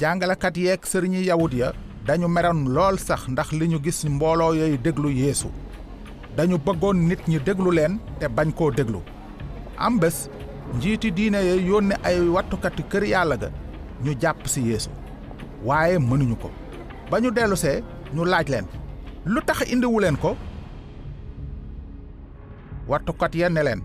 [0.00, 1.72] jàngalekat yeeg sëriñi yawut ya
[2.06, 5.48] dañu meroon lool sax ndax li ñu gis mbooloo yooyu déglu yeesu.
[6.36, 9.00] dañu bëggoon nit ñi déglu leen te bañ koo déglu.
[9.78, 10.28] am bés
[10.76, 13.48] njiiti diine ya yónni ay wattukati kër yàlla ga
[14.04, 14.90] ñu jàpp si yeesu.
[15.64, 16.50] waaye mënuñu ko.
[17.10, 17.82] ba ñu dellusee
[18.14, 18.66] ñu laaj leen
[19.26, 20.36] lu tax indiwu leen ko?
[22.88, 23.82] wattukat ya ne leen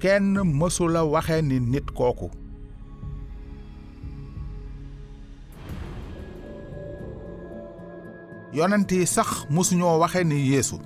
[0.00, 2.30] kenn mësula waxe ni nit kooku
[8.52, 10.76] yonent yi sax mësuñoo waxe ni yeesu.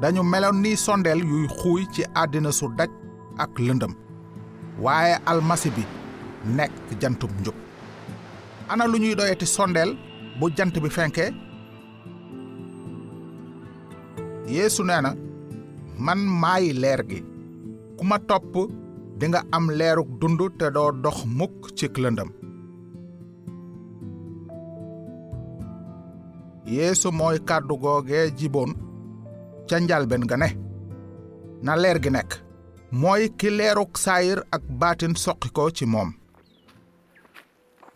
[0.00, 2.90] Dañu meloon ni sondeel yuy xuuy ci àddina su daj
[3.38, 3.92] ak lëndëm.
[4.84, 5.82] Waaye almasi bi
[6.56, 7.54] nekk jantub njub.
[8.68, 9.46] Ana lu ñuy doyati
[10.40, 11.30] bu jant bi fenkee
[14.48, 15.00] yeesu nee
[15.98, 17.20] man maay leer gi.
[17.98, 18.54] Ku topp
[19.18, 22.28] di nga am leeruk dund te doo dox mukk ci lëndëm
[26.76, 28.70] yeesu mooy kàddu googee jiboon
[29.68, 30.48] ca njalben ga ne
[31.64, 32.30] na leer gi nekk
[33.00, 36.10] mooy ki leeruk saayir ak baatin soqi ko ci moom.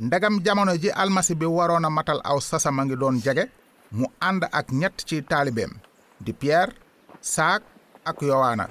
[0.01, 3.45] Ndegam jamono ji almasi bi waroon a matal aw sasama ngi doon jege
[3.99, 5.73] mu ànd ak ñett ci taalibeem
[6.25, 6.73] di Pierre
[7.21, 7.63] saak
[8.05, 8.67] ak yowaana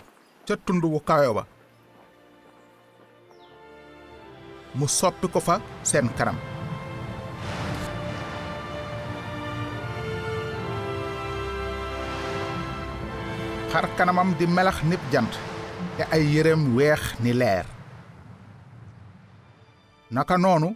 [0.48, 1.44] ca tund wu kawe ba
[4.78, 5.56] mu soppi ko fa
[5.90, 6.38] seen kanam
[13.76, 15.34] xar kanamam di melax nib jant
[15.98, 17.66] te ay yéreem weex ni leer.
[20.16, 20.70] Naka noonu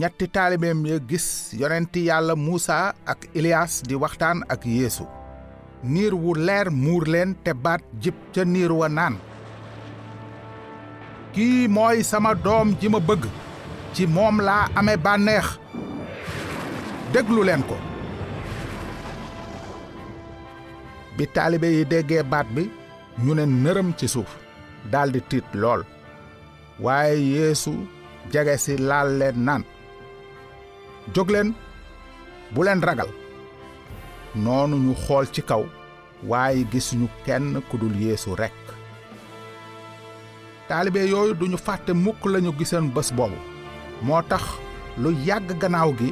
[0.00, 1.26] ñetti taalibeem ya gis
[1.60, 5.04] yonenti yàlla muusa ak ilias di waxtaan ak yeesu.
[5.92, 9.16] Niir wu leer muur leen te baat jib ca niir wa naan.
[11.32, 13.24] Kii mooy sama doom ji ma bëgg
[13.94, 15.46] ci moom laa amee bànneex.
[17.12, 17.76] Déglu leen ko
[21.18, 22.62] bi taalibe yi déggee baat bi
[23.24, 24.30] ñu ne nërëm ci suuf
[24.92, 25.82] daldi tiit lool.
[26.84, 27.72] Waaye yeesu
[28.64, 29.62] si laal leen naan
[31.14, 31.48] jóg leen
[32.52, 33.10] bu leen ragal.
[34.44, 35.64] Noonu ñu xool ci kaw
[36.30, 38.64] waaye gisuñu kenn ku dul yeesu rekk.
[40.68, 43.38] Taalibe yooyu duñu fàtte mukk lañu giseen bés boobu.
[44.02, 44.42] Moo tax
[45.02, 46.08] lu yàgg gannaaw gi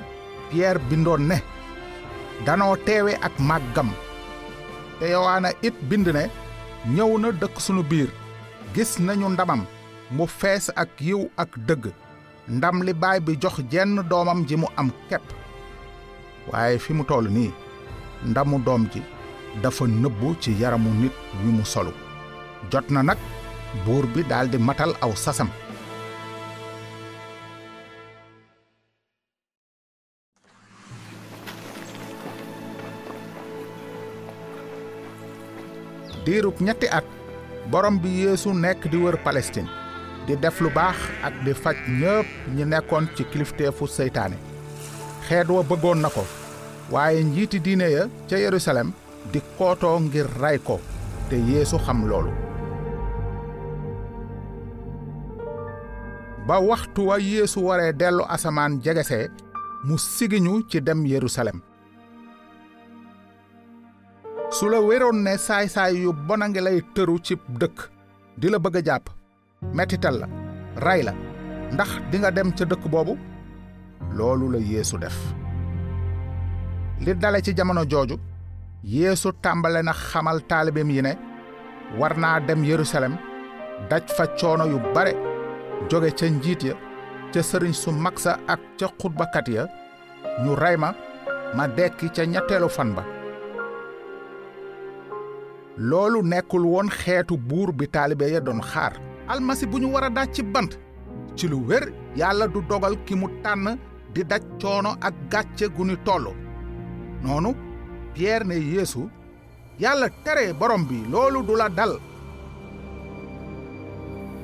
[0.50, 1.36] Pierre bindoon ne
[2.46, 3.90] danoo teewe ak màggam
[4.98, 6.24] te yowaana it bind ne
[6.94, 8.10] ñëw na dëkk sunu biir
[8.74, 9.62] gis nañu ndamam
[10.10, 11.84] mu fees ak yiw ak dëgg
[12.48, 15.22] ndam li baay bi jox jenn doomam ji mu am kepp.
[16.52, 17.50] Waaye fi mu toll nii
[18.24, 19.02] ndamu doom ji
[19.62, 21.12] dafa nëbbu ci yaramu nit
[21.42, 21.90] wi mu solu.
[22.70, 23.18] Jot na nag
[23.84, 25.48] buur bi daldi matal aw sasam.
[36.26, 37.04] Diirub ñetti at
[37.70, 39.70] borom bi yeesu nekk di wër palestine
[40.26, 44.36] di def lu baax ak di faj ñépp ñi nekkoon ci kilifteefu seytaane.
[45.28, 46.24] Xeet wa bëggoon na ko
[46.90, 48.90] waaye njiiti diine ya ca yerusalem
[49.32, 50.80] di kootoo ngir ray ko
[51.30, 52.30] te yeesu xam loolu.
[56.46, 59.30] Ba waxtu wa yeesu waree dellu asamaan jegesee
[59.86, 61.60] mu sigiñu ci dem yerusalem
[64.56, 67.78] su la wéroon ne saay-saay yu bona lay tëru ci dëkk
[68.40, 69.04] di la bëgg a jàpp
[69.76, 70.26] mettital la
[70.84, 71.12] ray la
[71.74, 73.14] ndax dinga dem ca dëkk boobu
[74.16, 75.16] loolu la yeesu def
[77.04, 78.16] li dale ci jamono jooju
[78.94, 81.12] yeesu tàmbale na xamal taalibeem yi ne
[81.98, 83.14] war naa dem yerusalem
[83.90, 85.12] daj fa coono yu bare
[85.90, 86.74] jóge ca njiit ya
[87.32, 89.62] ca sëriñ su mag sa ak ca xutbakat ya
[90.44, 90.52] ñu
[90.82, 90.88] ma
[91.56, 93.15] ma dekki ca ñetteelu fan ba
[95.78, 98.92] loolu nekkul woon xeetu buur bi taalibe ya doon xaar.
[99.28, 100.78] Almasi bu ñu war a daj ci bant.
[101.36, 103.78] Ci lu wér yàlla du dogal ki mu tànn
[104.14, 106.32] di daj coono ak gàcce gu ñu toll.
[107.22, 107.54] Noonu
[108.14, 109.08] Pierre ne Yeesu
[109.80, 111.98] yàlla tere borom bi loolu du la dal.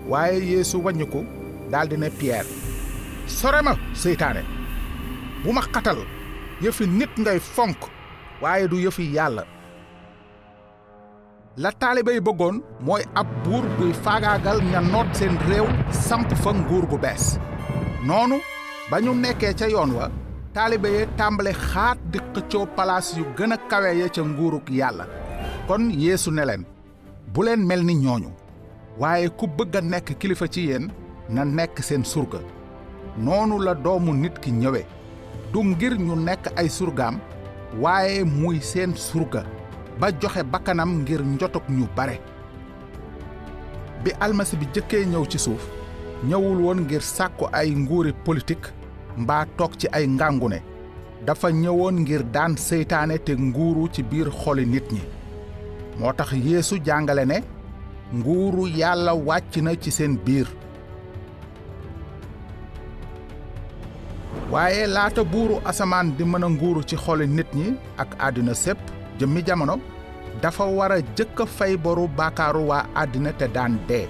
[0.08, 1.24] Waaye Yeesu wàññiku
[1.70, 2.48] daldi ne Pierre
[3.26, 4.42] sore ma seytaane.
[5.44, 5.98] Bu ma xatal.
[6.62, 7.78] Yëfi nit ngay fonk
[8.40, 9.44] waaye du yëfi yàlla
[11.56, 16.52] la taalibe yi bëggoon mooy ab buur buy faagaagal ña noot seen réew samp fa
[16.52, 17.38] nguur gu bees.
[18.06, 18.36] Noonu
[18.90, 20.10] ba ñu nekkee ca yoon wa
[20.54, 25.04] taalibe yi tàmbale xaat di xëccoo palaas yu gën a kawe ya ca nguuruk yàlla.
[25.68, 26.64] Kon yeesu ne leen
[27.34, 28.30] bu leen mel ni ñooñu.
[28.98, 30.90] Waaye ku bëgg a nekk kilifa ci yéen
[31.28, 32.38] na nekk seen surga.
[33.18, 34.86] Noonu la doomu nit ki ñëwe
[35.52, 37.18] du ngir ñu nekk ay surgaam
[37.80, 39.44] waaye muy seen surga
[40.02, 42.16] ba joxe bakkanam ngir njotok ñu bare.
[44.02, 45.62] Bi almasi bi jëkkee ñëw ci suuf
[46.28, 48.68] ñëwul woon ngir sàkku ay nguuri politique
[49.22, 50.58] mbaa toog ci ay ngàngune
[51.26, 55.02] dafa ñëwoon ngir daan seytaane te nguuru ci biir xoli nit ñi.
[55.98, 57.38] Moo tax yeesu jàngale ne
[58.18, 60.48] nguuru yàlla wàcc na ci seen biir.
[64.50, 67.66] Waaye laata buuru asamaan di mën a nguuru ci xoli nit ñi
[68.02, 68.78] ak àddina sépp
[69.18, 69.76] jëmmi jamono
[70.40, 74.06] dafa war a jëkk a fay boru baakaaru waa àddina te daan dee.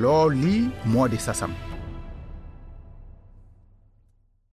[0.00, 0.62] Lool lii
[0.92, 1.52] moo di sasam.